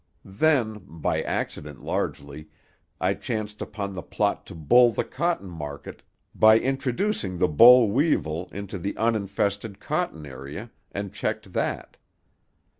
Then, 0.25 0.81
by 0.87 1.21
accident 1.21 1.83
largely, 1.83 2.47
I 2.99 3.13
chanced 3.13 3.61
upon 3.61 3.93
the 3.93 4.01
plot 4.01 4.47
to 4.47 4.55
bull 4.55 4.91
the 4.91 5.03
cotton 5.03 5.47
market 5.51 6.01
by 6.33 6.57
introducing 6.57 7.37
the 7.37 7.47
boll 7.47 7.87
weevil 7.87 8.49
into 8.51 8.79
the 8.79 8.95
uninfested 8.97 9.79
cotton 9.79 10.25
area, 10.25 10.71
and 10.91 11.13
checked 11.13 11.53
that. 11.53 11.97